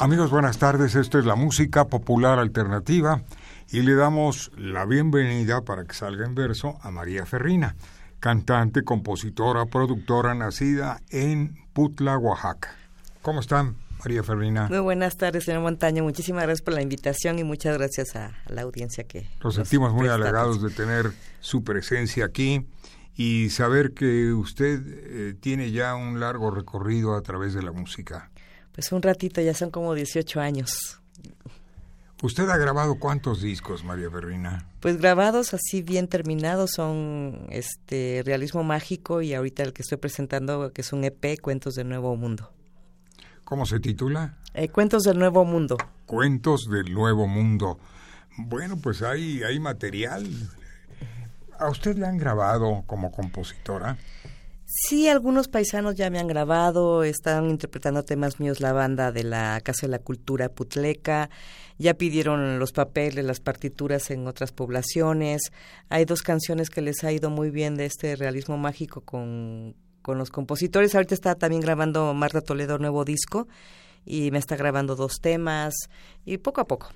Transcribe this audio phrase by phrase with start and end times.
[0.00, 0.94] Amigos, buenas tardes.
[0.94, 3.22] Esto es la música popular alternativa
[3.70, 7.76] y le damos la bienvenida para que salga en verso a María Ferrina,
[8.18, 12.74] cantante, compositora, productora, nacida en Putla, Oaxaca.
[13.20, 14.68] ¿Cómo están, María Ferrina?
[14.68, 16.02] Muy buenas tardes, señor Montaño.
[16.02, 20.08] Muchísimas gracias por la invitación y muchas gracias a la audiencia que nos sentimos muy
[20.08, 22.66] halagados de tener su presencia aquí
[23.16, 28.30] y saber que usted eh, tiene ya un largo recorrido a través de la música.
[28.72, 31.00] Pues un ratito, ya son como 18 años.
[32.22, 34.66] ¿Usted ha grabado cuántos discos, María Ferrina?
[34.80, 40.70] Pues grabados así bien terminados son este Realismo Mágico y ahorita el que estoy presentando
[40.72, 42.52] que es un EP, Cuentos del Nuevo Mundo.
[43.44, 44.36] ¿Cómo se titula?
[44.52, 45.78] Eh, Cuentos del Nuevo Mundo.
[46.04, 47.78] Cuentos del Nuevo Mundo.
[48.36, 50.28] Bueno, pues hay, hay material.
[51.58, 53.96] ¿A usted le han grabado como compositora?
[54.72, 59.60] Sí, algunos paisanos ya me han grabado, están interpretando temas míos la banda de la
[59.64, 61.28] Casa de la Cultura Putleca,
[61.76, 65.42] ya pidieron los papeles, las partituras en otras poblaciones.
[65.88, 70.18] Hay dos canciones que les ha ido muy bien de este realismo mágico con, con
[70.18, 70.94] los compositores.
[70.94, 73.48] Ahorita está también grabando Marta Toledo nuevo disco
[74.06, 75.74] y me está grabando dos temas
[76.24, 76.90] y poco a poco.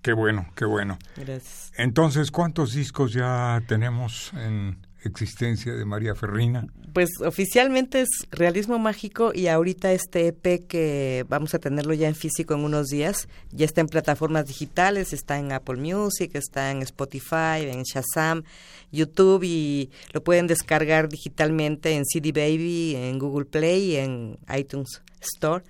[0.00, 0.96] Qué bueno, qué bueno.
[1.16, 1.72] Gracias.
[1.76, 4.78] Entonces, ¿cuántos discos ya tenemos en
[5.08, 6.66] existencia de María Ferrina?
[6.92, 12.14] Pues oficialmente es Realismo Mágico y ahorita este EP que vamos a tenerlo ya en
[12.14, 16.82] físico en unos días, ya está en plataformas digitales, está en Apple Music, está en
[16.82, 18.44] Spotify, en Shazam,
[18.92, 25.02] YouTube y lo pueden descargar digitalmente en CD Baby, en Google Play y en iTunes
[25.20, 25.64] Store,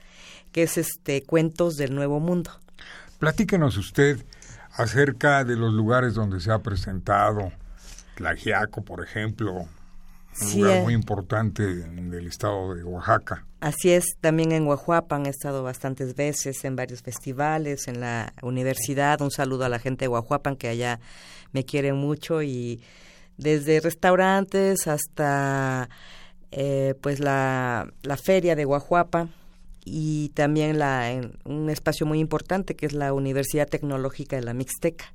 [0.53, 2.51] que es este Cuentos del Nuevo Mundo.
[3.19, 4.23] Platíquenos usted
[4.73, 7.53] acerca de los lugares donde se ha presentado
[8.15, 9.69] Tlajiaco, por ejemplo, un
[10.33, 10.83] Sí, lugar eh.
[10.83, 13.47] muy importante del estado de Oaxaca.
[13.61, 19.21] Así es, también en Guajuapan he estado bastantes veces en varios festivales, en la universidad.
[19.23, 21.01] Un saludo a la gente de Guajuapan que allá
[21.53, 22.83] me quieren mucho y
[23.37, 25.89] desde restaurantes hasta
[26.51, 29.33] eh, pues la, la feria de Guajuapan
[29.85, 34.55] y también la, en un espacio muy importante que es la Universidad Tecnológica de la
[34.55, 35.15] Mixteca.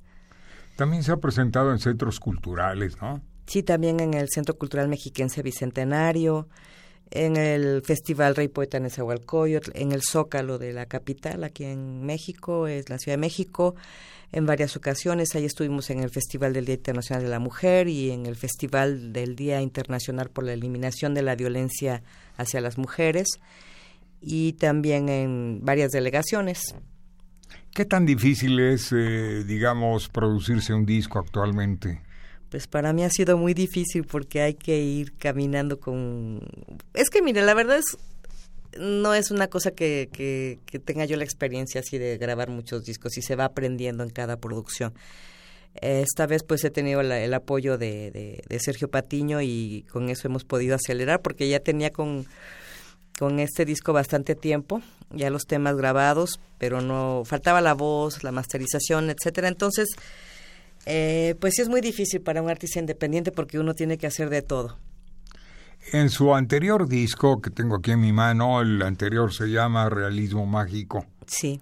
[0.80, 3.22] También se ha presentado en centros culturales, ¿no?
[3.48, 6.48] Sí, también en el Centro Cultural Mexiquense Bicentenario,
[7.12, 12.06] en el Festival Rey Poeta en Nezahualcóyotl, en el Zócalo de la capital, aquí en
[12.06, 13.76] México, es la Ciudad de México,
[14.32, 15.36] en varias ocasiones.
[15.36, 19.12] Ahí estuvimos en el Festival del Día Internacional de la Mujer y en el Festival
[19.12, 22.04] del Día Internacional por la Eliminación de la Violencia
[22.38, 23.28] hacia las Mujeres
[24.22, 26.74] y también en varias delegaciones.
[27.74, 32.02] ¿Qué tan difícil es, eh, digamos, producirse un disco actualmente?
[32.50, 36.42] Pues para mí ha sido muy difícil porque hay que ir caminando con...
[36.94, 37.98] Es que mire, la verdad es,
[38.80, 42.84] no es una cosa que, que, que tenga yo la experiencia así de grabar muchos
[42.86, 44.94] discos y se va aprendiendo en cada producción.
[45.76, 50.44] Esta vez pues he tenido el apoyo de, de Sergio Patiño y con eso hemos
[50.44, 52.26] podido acelerar porque ya tenía con,
[53.18, 54.82] con este disco bastante tiempo,
[55.12, 59.48] ya los temas grabados, pero no faltaba la voz, la masterización, etcétera.
[59.48, 59.90] Entonces,
[60.86, 64.30] eh, pues sí es muy difícil para un artista independiente porque uno tiene que hacer
[64.30, 64.78] de todo.
[65.92, 70.46] En su anterior disco, que tengo aquí en mi mano, el anterior se llama Realismo
[70.46, 71.06] Mágico.
[71.26, 71.62] Sí.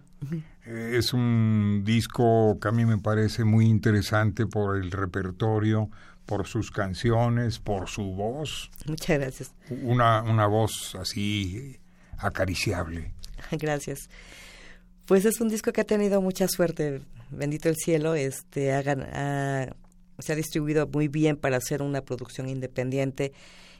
[0.65, 5.89] Eh, Es un disco que a mí me parece muy interesante por el repertorio,
[6.27, 9.51] por sus canciones, por su voz, Muchas gracias.
[9.81, 11.77] una, una voz así
[12.19, 13.12] acariciable.
[13.51, 14.09] Gracias.
[15.06, 17.01] Pues es un disco que ha tenido mucha suerte,
[17.31, 18.79] bendito el cielo, este ha
[19.13, 19.69] ha-
[20.19, 23.31] se ha distribuido muy bien para hacer una producción independiente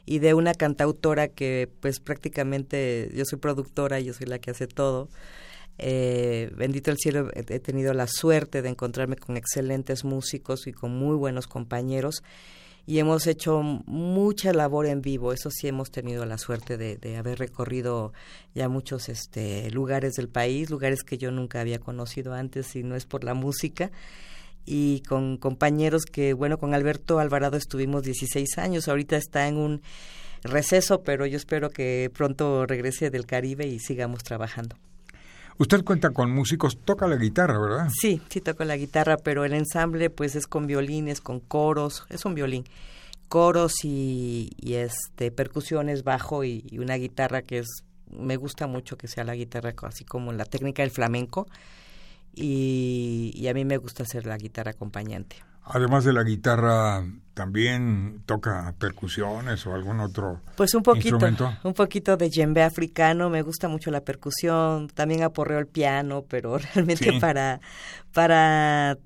[0.06, 4.66] y de una cantautora que pues prácticamente yo soy productora, yo soy la que hace
[4.68, 5.08] todo.
[5.78, 10.90] Eh, bendito el cielo, he tenido la suerte de encontrarme con excelentes músicos y con
[10.90, 12.22] muy buenos compañeros
[12.88, 15.34] y hemos hecho mucha labor en vivo.
[15.34, 18.14] Eso sí hemos tenido la suerte de, de, haber recorrido
[18.54, 22.96] ya muchos este, lugares del país, lugares que yo nunca había conocido antes y no
[22.96, 23.90] es por la música.
[24.64, 29.82] Y con compañeros que, bueno, con Alberto Alvarado estuvimos 16 años, ahorita está en un
[30.42, 34.76] receso, pero yo espero que pronto regrese del Caribe y sigamos trabajando.
[35.58, 37.88] Usted cuenta con músicos, toca la guitarra, ¿verdad?
[37.92, 42.24] Sí, sí toco la guitarra, pero el ensamble pues es con violines, con coros, es
[42.24, 42.64] un violín,
[43.28, 49.24] coros y, este percusiones, bajo y, una guitarra que es me gusta mucho que sea
[49.24, 51.46] la guitarra así como la técnica del flamenco
[52.34, 55.47] y, y a mí me gusta hacer la guitarra acompañante.
[55.70, 57.04] Además de la guitarra,
[57.34, 61.52] ¿también toca percusiones o algún otro Pues un poquito, instrumento?
[61.62, 66.58] un poquito de djembe africano, me gusta mucho la percusión, también aporreo el piano, pero
[66.74, 67.20] realmente Sí.
[67.20, 67.60] para
[68.12, 68.98] para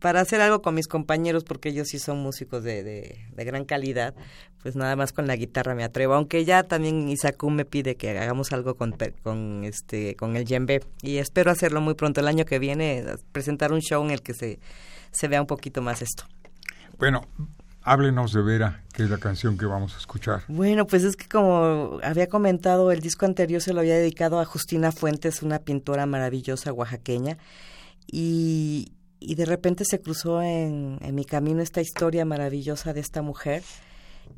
[0.00, 3.64] para hacer algo con mis compañeros, porque ellos sí son músicos de, de, de gran
[3.64, 4.14] calidad,
[4.62, 6.12] pues nada más con la guitarra me atrevo.
[6.12, 10.82] Aunque ya también Isacú me pide que hagamos algo con, con este con el djembe
[11.00, 13.02] y espero hacerlo muy pronto el año que viene,
[13.32, 14.58] presentar un show en el que se
[15.14, 16.24] se vea un poquito más esto.
[16.98, 17.22] Bueno,
[17.82, 20.42] háblenos de Vera, que es la canción que vamos a escuchar.
[20.48, 24.44] Bueno, pues es que como había comentado, el disco anterior se lo había dedicado a
[24.44, 27.38] Justina Fuentes, una pintora maravillosa oaxaqueña,
[28.06, 33.22] y, y de repente se cruzó en, en mi camino esta historia maravillosa de esta
[33.22, 33.62] mujer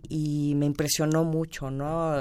[0.08, 2.14] y me impresionó mucho, ¿no?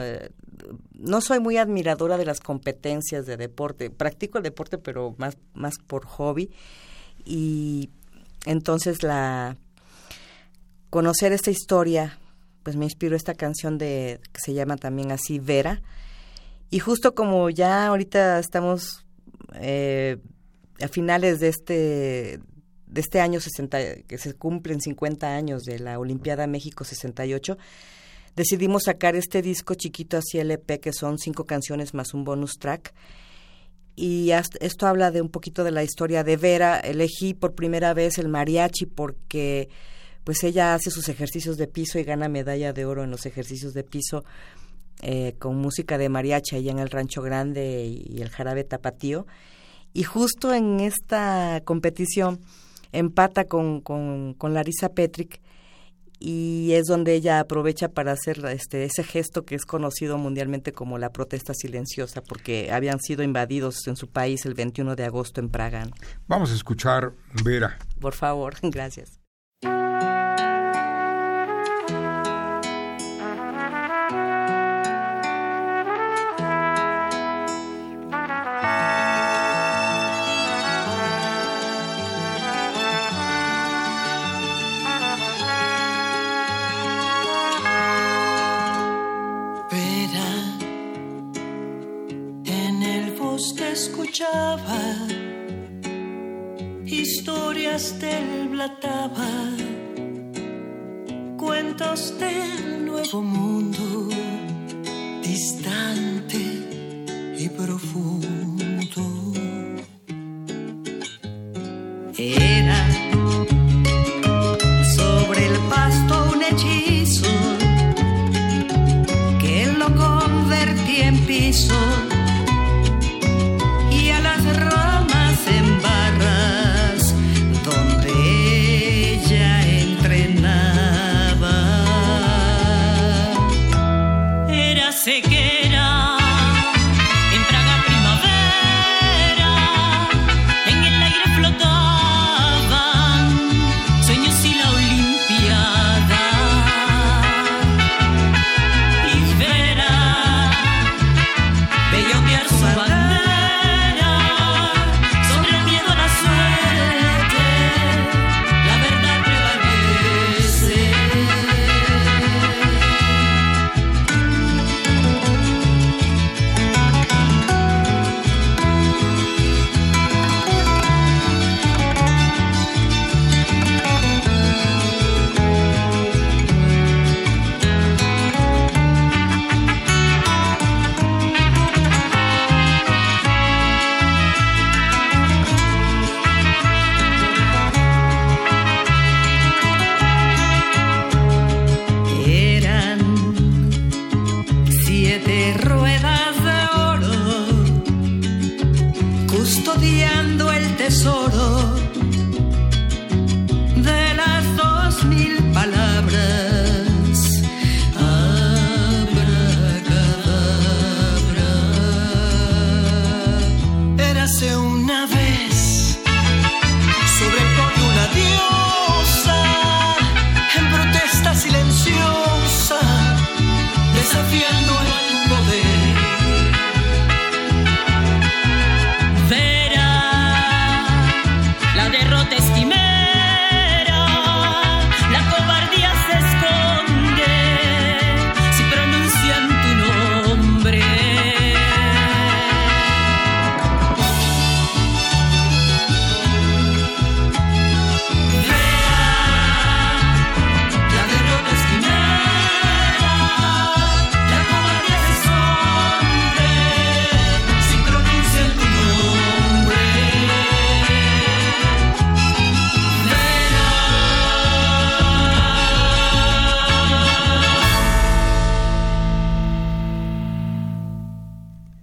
[0.94, 5.75] No soy muy admiradora de las competencias de deporte, practico el deporte pero más, más
[5.86, 6.51] por hobby
[7.25, 7.90] y
[8.46, 9.58] entonces la
[10.90, 12.20] conocer esta historia
[12.66, 15.84] pues me inspiró esta canción de que se llama también así Vera.
[16.72, 19.06] Y justo como ya ahorita estamos
[19.54, 20.18] eh,
[20.82, 22.40] a finales de este
[22.88, 27.58] de este año 60 que se cumplen 50 años de la Olimpiada México 68
[28.36, 32.94] decidimos sacar este disco chiquito así LP que son cinco canciones más un bonus track
[33.96, 36.80] y esto habla de un poquito de la historia de Vera.
[36.80, 39.70] Elegí por primera vez el mariachi porque
[40.24, 43.74] pues ella hace sus ejercicios de piso y gana medalla de oro en los ejercicios
[43.74, 44.26] de piso
[45.02, 49.28] eh, con música de mariachi allá en el Rancho Grande y, y el Jarabe Tapatío.
[49.94, 52.40] Y justo en esta competición
[52.92, 55.40] empata con, con, con Larisa Petrick
[56.20, 60.98] y es donde ella aprovecha para hacer este ese gesto que es conocido mundialmente como
[60.98, 65.50] la protesta silenciosa porque habían sido invadidos en su país el 21 de agosto en
[65.50, 65.88] Praga.
[66.28, 67.14] Vamos a escuchar
[67.44, 67.78] Vera.
[68.00, 69.25] Por favor, gracias.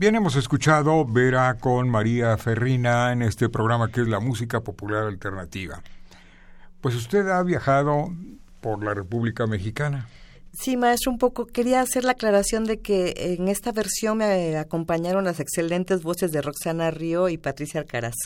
[0.02, 5.04] Bien, hemos escuchado Vera con María Ferrina en este programa que es la música popular
[5.04, 5.80] alternativa.
[6.80, 8.12] Pues usted ha viajado
[8.60, 10.08] por la República Mexicana.
[10.54, 15.22] Sí, maestro, un poco quería hacer la aclaración de que en esta versión me acompañaron
[15.22, 18.16] las excelentes voces de Roxana Río y Patricia Alcaraz.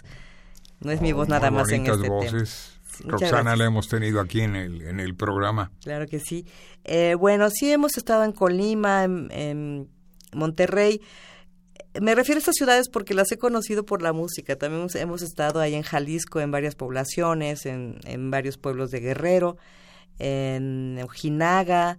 [0.81, 2.33] No es mi voz Oh, nada más en este voces.
[2.33, 2.47] tema.
[2.47, 5.71] Sí, Roxana la hemos tenido aquí en el, en el programa.
[5.83, 6.47] Claro que sí.
[6.85, 9.91] Eh, bueno, sí hemos estado en Colima, en, en
[10.33, 11.03] Monterrey.
[12.01, 14.57] Me refiero a estas ciudades porque las he conocido por la música.
[14.57, 19.57] También hemos, estado ahí en Jalisco, en varias poblaciones, en, en varios pueblos de Guerrero,
[20.19, 21.99] en Ojinaga,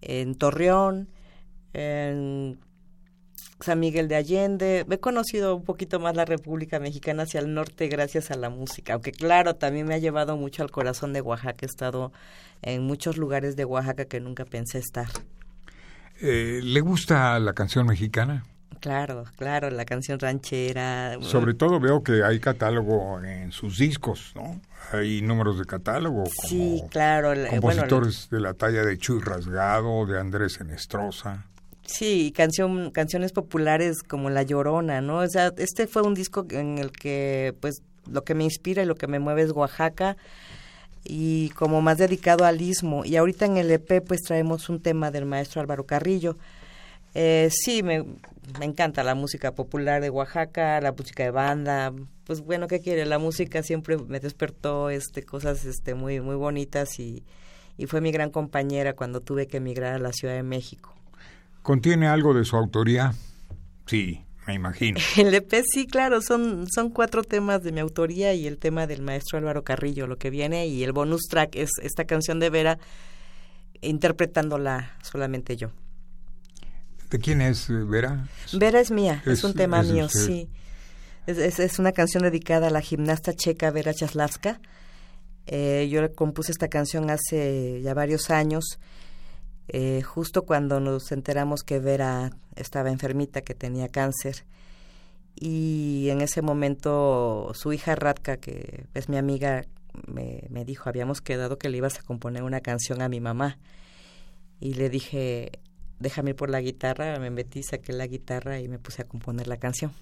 [0.00, 1.08] en Torreón,
[1.72, 2.58] en
[3.60, 4.86] San Miguel de Allende.
[4.88, 8.94] He conocido un poquito más la República Mexicana hacia el norte gracias a la música,
[8.94, 11.58] aunque claro, también me ha llevado mucho al corazón de Oaxaca.
[11.62, 12.12] He estado
[12.62, 15.08] en muchos lugares de Oaxaca que nunca pensé estar.
[16.20, 18.44] Eh, ¿Le gusta la canción mexicana?
[18.80, 21.18] Claro, claro, la canción ranchera.
[21.20, 24.60] Sobre todo veo que hay catálogo en sus discos, ¿no?
[24.92, 27.32] Hay números de catálogo como Sí, claro.
[27.32, 31.44] eh, bueno, compositores de la talla de Chuy Rasgado, de Andrés Enestrosa.
[31.84, 35.18] Sí, y canción, canciones populares como La Llorona, ¿no?
[35.18, 38.86] O sea, este fue un disco en el que, pues, lo que me inspira y
[38.86, 40.16] lo que me mueve es Oaxaca
[41.04, 43.04] y como más dedicado al istmo.
[43.04, 46.36] Y ahorita en el EP, pues, traemos un tema del maestro Álvaro Carrillo.
[47.14, 48.04] Eh, sí, me,
[48.58, 51.92] me encanta la música popular de Oaxaca, la música de banda.
[52.24, 53.06] Pues, bueno, ¿qué quiere?
[53.06, 57.24] La música siempre me despertó este, cosas este, muy, muy bonitas y,
[57.76, 60.94] y fue mi gran compañera cuando tuve que emigrar a la Ciudad de México.
[61.62, 63.12] ¿Contiene algo de su autoría?
[63.86, 64.98] Sí, me imagino.
[65.16, 69.02] El EP sí, claro, son, son cuatro temas de mi autoría y el tema del
[69.02, 72.78] maestro Álvaro Carrillo, lo que viene, y el bonus track es esta canción de Vera
[73.80, 75.70] interpretándola solamente yo.
[77.10, 78.28] ¿De quién es eh, Vera?
[78.52, 80.26] Vera es mía, es, Es- un tema es mío, usted.
[80.26, 80.48] sí.
[81.26, 84.60] Es, es, es una canción dedicada a la gimnasta checa Vera Chaslavska.
[85.46, 88.78] Eh, yo le compuse esta canción hace ya varios años,
[89.68, 94.44] eh, justo cuando nos enteramos que Vera estaba enfermita, que tenía cáncer.
[95.34, 99.64] Y en ese momento su hija Radka, que es mi amiga,
[100.06, 103.58] me, me dijo, habíamos quedado que le ibas a componer una canción a mi mamá.
[104.60, 105.52] Y le dije,
[105.98, 109.48] déjame ir por la guitarra, me metí, saqué la guitarra y me puse a componer
[109.48, 109.92] la canción.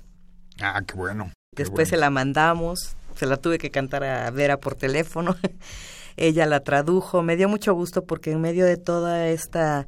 [0.61, 1.33] Ah, qué bueno.
[1.55, 5.37] qué Después se la mandamos, se la tuve que cantar a Vera por teléfono.
[6.17, 9.87] Ella la tradujo, me dio mucho gusto porque en medio de toda esta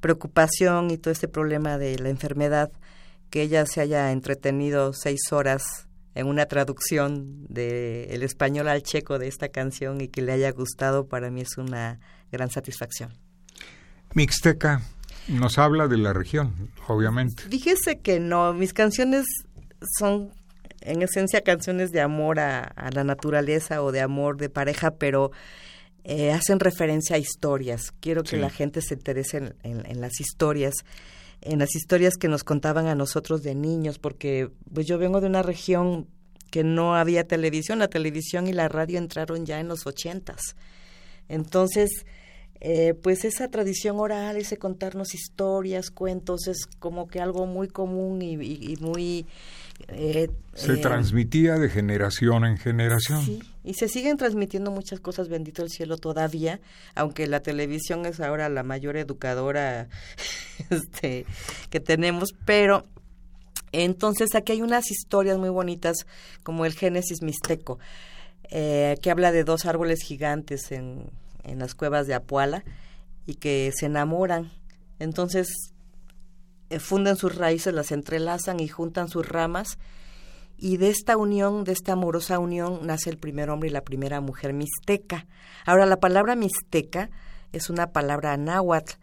[0.00, 2.70] preocupación y todo este problema de la enfermedad,
[3.30, 9.18] que ella se haya entretenido seis horas en una traducción del el español al checo
[9.18, 11.98] de esta canción y que le haya gustado, para mí es una
[12.30, 13.12] gran satisfacción.
[14.12, 14.82] Mixteca
[15.28, 17.42] nos habla de la región, obviamente.
[17.44, 19.24] Fíjese que no, mis canciones
[19.98, 20.30] son
[20.80, 25.30] en esencia canciones de amor a, a la naturaleza o de amor de pareja, pero
[26.04, 27.92] eh, hacen referencia a historias.
[28.00, 28.36] Quiero que Sí.
[28.36, 30.74] la gente se interese en, en- en las historias,
[31.40, 35.26] en las historias que nos contaban a nosotros de niños, porque pues yo vengo de
[35.28, 36.06] una región
[36.50, 40.54] que no había televisión, la televisión y la radio entraron ya en los ochentas.
[41.28, 41.90] Entonces,
[42.66, 48.22] eh, pues esa tradición oral, ese contarnos historias, cuentos, es como que algo muy común
[48.22, 49.26] y, y- y muy...
[49.88, 53.22] eh, Se eh, transmitía de generación en generación.
[53.22, 56.58] Sí, y se siguen transmitiendo muchas cosas, bendito el cielo, todavía,
[56.94, 59.88] aunque la televisión es ahora la mayor educadora
[60.70, 61.26] este,
[61.68, 62.86] que tenemos, pero
[63.72, 66.06] entonces aquí hay unas historias muy bonitas,
[66.42, 67.78] como el Génesis Mixteco,
[68.50, 71.10] eh, que habla de dos árboles gigantes en,
[71.44, 72.64] en las cuevas de Apuala
[73.26, 74.52] y que se enamoran.
[74.98, 75.48] Entonces
[76.70, 79.78] eh, funden sus raíces, las entrelazan y juntan sus ramas
[80.56, 84.20] y de esta unión, de esta amorosa unión, nace el primer hombre y la primera
[84.20, 85.26] mujer mixteca.
[85.66, 87.10] Ahora, la palabra mixteca
[87.52, 88.94] es una palabra náhuatl.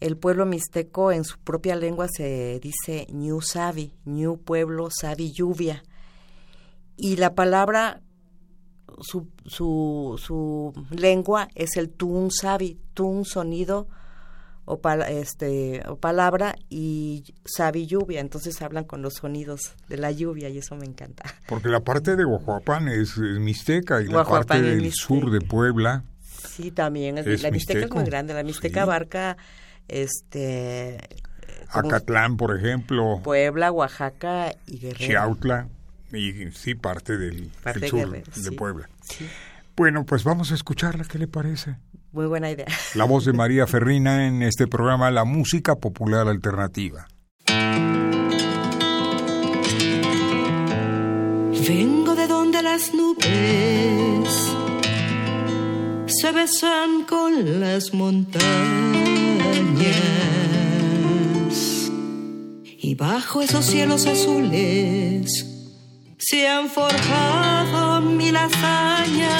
[0.00, 5.82] El pueblo mixteco en su propia lengua se dice ñu sabi, ñu pueblo, sabi lluvia.
[6.96, 8.00] Y la palabra,
[9.00, 13.88] su, su, su lengua es el tun sabi, tun sonido
[14.64, 18.20] o, este, o palabra y sabi lluvia.
[18.20, 21.24] Entonces hablan con los sonidos de la lluvia y eso me encanta.
[21.48, 25.06] Porque la parte de Guajuapan es, es mixteca y la parte del mixteca.
[25.06, 26.04] sur de Puebla
[26.54, 27.18] Sí, también.
[27.18, 28.32] Es, Es la Mixteca es muy grande.
[28.34, 28.80] La Mixteca sí.
[28.80, 29.36] abarca
[29.88, 30.98] este,
[31.72, 35.04] como Acatlán, por ejemplo, Puebla, Oaxaca y Guerrero.
[35.06, 35.68] Chiautla
[36.14, 38.50] y sí parte del, Parte del de sur Guerrero, de sí.
[38.52, 38.88] Puebla.
[39.02, 39.26] Sí,
[39.76, 41.76] Bueno, pues vamos a escucharla, ¿qué le parece?
[42.12, 42.66] muy buena idea.
[42.94, 47.08] La voz de María Ferrina en este programa La Música Popular Alternativa.
[51.66, 54.28] Vengo de donde las nubes
[56.06, 58.44] se besan con las montañas
[62.78, 65.46] y bajo esos cielos azules
[66.18, 69.34] se han forjado mil hazañas.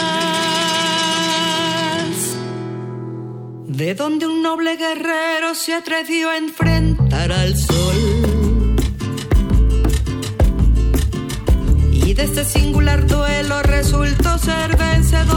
[3.66, 7.94] De donde un noble guerrero se atrevió a enfrentar al sol.
[11.92, 15.32] Y de este singular duelo resultó ser vencedor.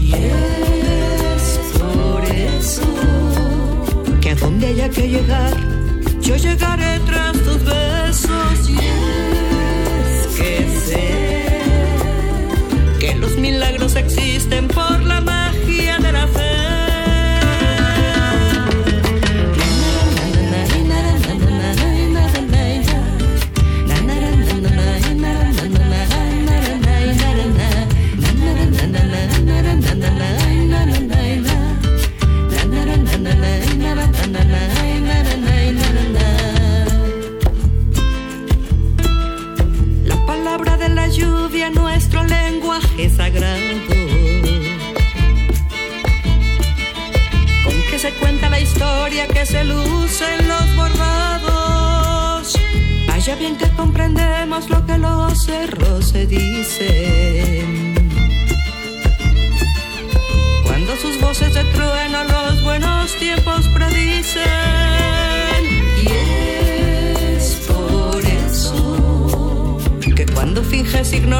[0.00, 2.82] Y es por eso
[4.20, 5.56] que a donde haya que llegar,
[6.20, 7.93] yo llegaré tras tus besos.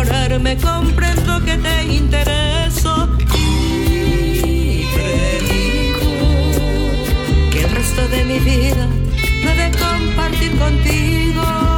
[0.05, 6.07] Ignorarme comprendo que te intereso y predico
[7.51, 8.87] que el resto de mi vida
[9.43, 11.74] puede compartir contigo.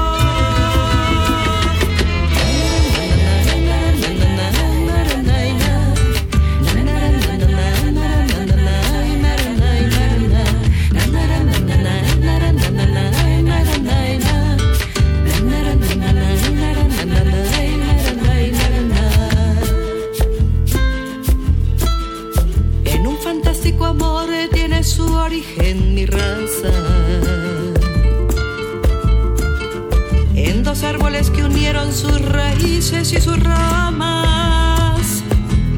[30.76, 35.22] Dos árboles que unieron sus raíces y sus ramas.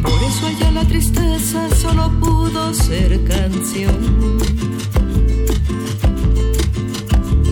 [0.02, 3.96] Por eso allá la tristeza solo pudo ser canción.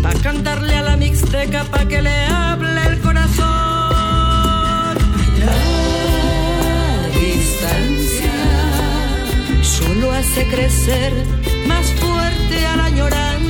[0.03, 3.47] Pa' cantarle a la mixteca pa' que le hable el corazón.
[5.39, 5.57] La
[7.21, 8.35] distancia
[9.63, 11.13] solo hace crecer
[11.69, 13.46] más fuerte a la añoranza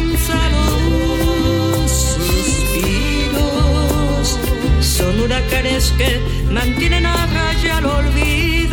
[5.26, 6.20] huracanes que
[6.52, 8.65] mantienen a raya el olvido.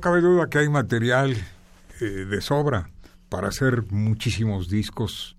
[0.00, 1.36] No cabe duda que hay material
[2.00, 2.88] eh, de sobra
[3.28, 5.36] para hacer muchísimos discos.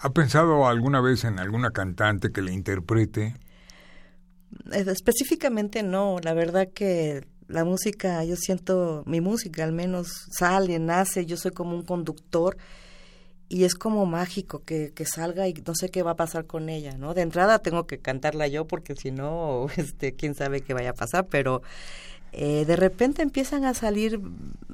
[0.00, 3.36] ¿Ha pensado alguna vez en alguna cantante que le interprete?
[4.72, 10.80] Eh, Específicamente no, la verdad que la música, yo siento, mi música al menos sale,
[10.80, 12.56] nace, yo soy como un conductor
[13.48, 16.68] y es como mágico que, que salga y no sé qué va a pasar con
[16.68, 17.14] ella, ¿no?
[17.14, 20.94] De entrada tengo que cantarla yo porque si no, este, quién sabe qué vaya a
[20.94, 21.62] pasar, pero
[22.32, 24.20] eh, de repente empiezan a salir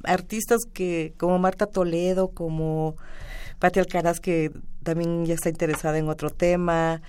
[0.05, 2.97] artistas que como Marta Toledo, como
[3.59, 4.51] Pati Alcaraz, que
[4.83, 7.01] también ya está interesada en otro tema,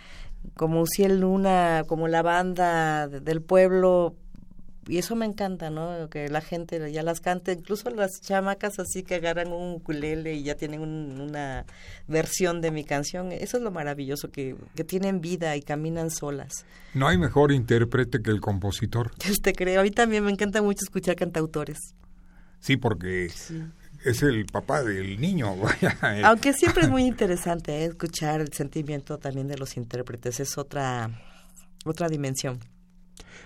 [0.56, 4.16] como Uciel Luna, como la banda de- del pueblo,
[4.88, 6.10] y eso me encanta, ¿no?
[6.10, 10.44] Que la gente ya las cante, incluso las chamacas así que agarran un ukulele y
[10.44, 11.66] ya tienen un- una
[12.08, 13.32] versión de mi canción.
[13.32, 16.66] Eso es lo maravilloso, que, que tienen vida y caminan solas.
[16.94, 19.12] No hay mejor intérprete que el compositor.
[19.24, 19.82] Dios te creo.
[19.82, 21.80] A mí también me encanta mucho escuchar cantautores.
[22.60, 23.26] Sí, porque
[24.06, 25.56] es el papá del niño.
[25.58, 25.98] vaya.
[26.28, 27.86] Aunque siempre es muy interesante ¿eh?
[27.86, 30.40] escuchar el sentimiento también de los intérpretes.
[30.40, 31.10] Es otra,
[31.86, 32.60] otra dimensión.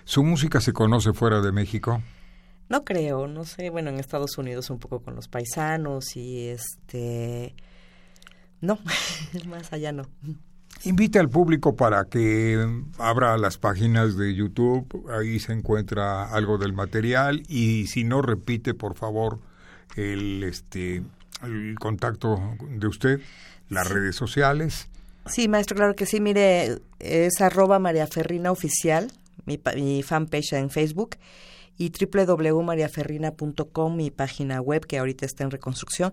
[0.04, 2.02] ¿Su música se conoce fuera de México?
[2.68, 7.54] No creo, no sé, bueno, en Estados Unidos un poco con los paisanos y este...
[8.60, 8.78] No,
[9.48, 10.06] más allá no.
[10.84, 16.72] Invite al público para que abra las páginas de YouTube, ahí se encuentra algo del
[16.72, 19.40] material y si no repite, por favor,
[19.96, 21.02] el este
[21.42, 23.20] el contacto de usted,
[23.68, 24.88] las redes sociales.
[25.26, 26.20] Sí, maestro, claro que sí.
[26.20, 29.12] Mire, es arroba María Ferrina Oficial,
[29.46, 31.16] mi, mi fanpage en Facebook,
[31.76, 36.12] y www.mariaferrina.com, mi página web que ahorita está en reconstrucción.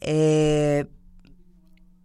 [0.00, 0.86] Eh,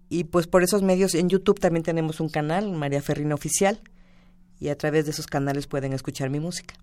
[0.09, 3.79] y pues por esos medios, en YouTube también tenemos un canal, María Ferrina Oficial,
[4.59, 6.73] y a través de esos canales pueden escuchar mi música.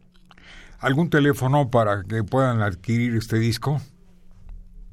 [0.79, 3.81] ¿Algún teléfono para que puedan adquirir este disco?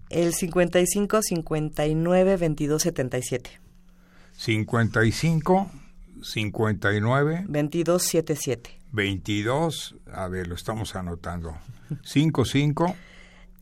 [0.10, 3.62] El 55 59 22 77.
[4.36, 5.72] 55
[6.24, 8.80] 59 22 77.
[8.92, 11.56] 22, a ver, lo estamos anotando.
[12.04, 12.96] 55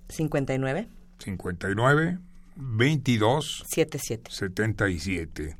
[0.09, 0.87] 59
[1.19, 2.17] 59
[2.55, 4.31] 22 77.
[4.31, 5.57] 77.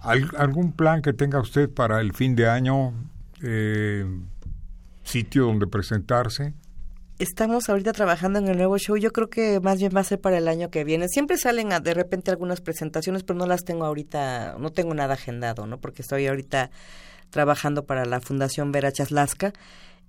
[0.00, 2.92] ¿Al- ¿Algún plan que tenga usted para el fin de año?
[3.42, 4.04] Eh,
[5.04, 6.54] ¿Sitio donde presentarse?
[7.18, 8.96] Estamos ahorita trabajando en el nuevo show.
[8.96, 11.06] Yo creo que más bien va a ser para el año que viene.
[11.08, 15.14] Siempre salen a- de repente algunas presentaciones, pero no las tengo ahorita, no tengo nada
[15.14, 15.78] agendado, ¿no?
[15.78, 16.70] Porque estoy ahorita
[17.30, 19.52] trabajando para la Fundación Vera Chaslasca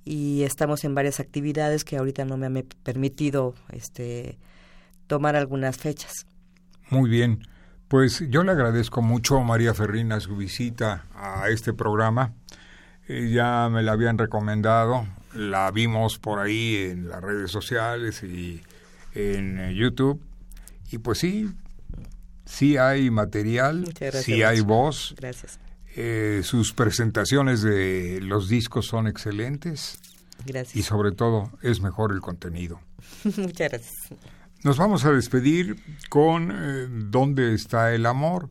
[0.06, 4.40] y estamos en varias actividades que ahorita no me han permitido este
[5.08, 6.26] tomar algunas fechas.
[6.90, 7.46] Muy bien.
[7.90, 12.34] Pues yo le agradezco mucho a María Ferrina su visita a este programa.
[13.08, 18.62] Eh, ya me la habían recomendado, la vimos por ahí en las redes sociales y
[19.14, 20.22] en eh, YouTube.
[20.92, 21.50] Y pues sí,
[22.46, 25.16] sí hay material, gracias, sí hay voz.
[25.18, 25.60] Gracias.
[25.96, 30.00] Eh, sus presentaciones de los discos son excelentes
[30.46, 30.86] y Gracias.
[30.86, 32.82] sobre todo es mejor el contenido.
[33.24, 33.94] Muchas gracias.
[34.64, 35.76] Nos vamos a despedir
[36.10, 38.50] con eh, ¿Dónde está el amor?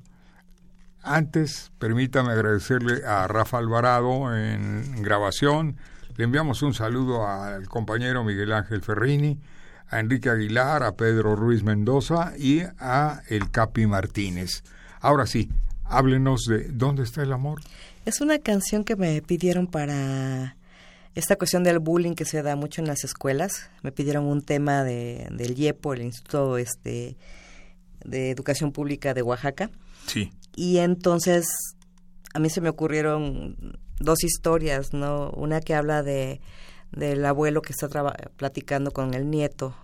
[1.02, 5.76] Antes, permítame agradecerle a Rafa Alvarado en grabación.
[6.16, 9.38] Le enviamos un saludo al compañero Miguel Ángel Ferrini,
[9.88, 14.62] a Enrique Aguilar, a Pedro Ruiz Mendoza y a El Capi Martínez.
[15.00, 15.48] Ahora sí,
[15.84, 17.62] háblenos de ¿Dónde está el amor?
[18.04, 20.56] Es una canción que me pidieron para
[21.14, 23.70] esta cuestión del bullying que se da mucho en las escuelas.
[23.82, 27.16] Me pidieron un tema de, del IEPO, el Instituto este,
[28.04, 29.70] de Educación Pública de Oaxaca.
[30.06, 30.30] Sí.
[30.56, 31.46] Y entonces
[32.34, 35.30] a mí se me ocurrieron dos historias, ¿no?
[35.30, 36.40] Una que habla de
[36.92, 37.88] del abuelo que está
[38.36, 39.74] platicando con el nieto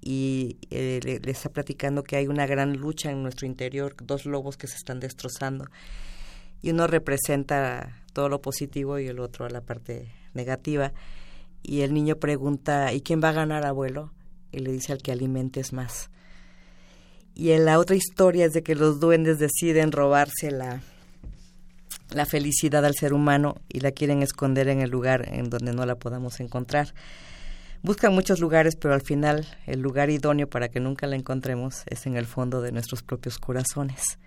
[0.00, 4.26] y eh, le, le está platicando que hay una gran lucha en nuestro interior, dos
[4.26, 5.66] lobos que se están destrozando.
[6.60, 10.92] Y uno representa todo lo positivo y el otro la parte negativa.
[11.62, 14.12] Y el niño pregunta, ¿y quién va a ganar, abuelo?
[14.52, 16.10] Y le dice al que alimentes más.
[17.34, 20.82] Y en la otra historia es de que los duendes deciden robarse la,
[22.14, 25.84] la felicidad al ser humano y la quieren esconder en el lugar en donde no
[25.84, 26.94] la podamos encontrar.
[27.82, 32.06] Buscan muchos lugares, pero al final el lugar idóneo para que nunca la encontremos es
[32.06, 34.18] en el fondo de nuestros propios corazones.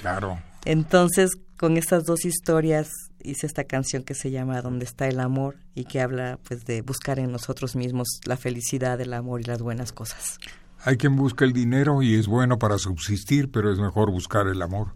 [0.00, 0.40] Claro.
[0.64, 2.88] Entonces, con estas dos historias
[3.22, 5.56] hice esta canción que se llama ¿Dónde está el amor?
[5.74, 9.60] y que habla pues de buscar en nosotros mismos la felicidad, el amor y las
[9.60, 10.38] buenas cosas.
[10.84, 14.60] Hay quien busca el dinero y es bueno para subsistir, pero es mejor buscar el
[14.62, 14.94] amor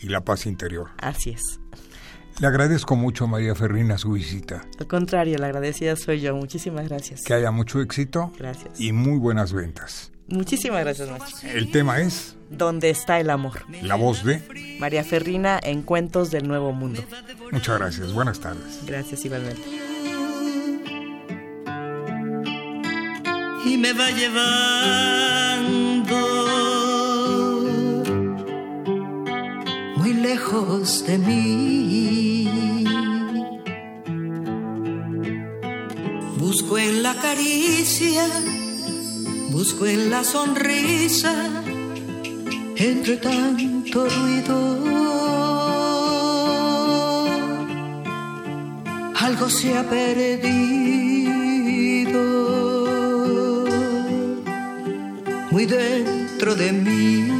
[0.00, 0.90] y la paz interior.
[0.98, 1.60] Así es.
[2.38, 4.64] Le agradezco mucho, María Ferrina, su visita.
[4.78, 6.34] Al contrario, la agradecida soy yo.
[6.34, 7.22] Muchísimas gracias.
[7.22, 8.80] Que haya mucho éxito Gracias.
[8.80, 10.10] y muy buenas ventas.
[10.28, 11.50] Muchísimas gracias, maestro.
[11.50, 13.64] El tema es ¿Dónde está el amor?
[13.82, 14.42] la voz de...
[14.78, 17.04] María Ferrina en Cuentos del Nuevo Mundo.
[17.52, 18.12] Muchas gracias.
[18.12, 18.80] Buenas tardes.
[18.86, 19.60] Gracias igualmente.
[23.66, 25.60] y me va llevando
[30.30, 32.48] lejos de mí.
[36.38, 38.26] Busco en la caricia,
[39.50, 41.34] busco en la sonrisa,
[42.76, 44.58] entre tanto ruido.
[49.26, 50.60] Algo se ha perdido
[55.50, 57.39] muy dentro de mí.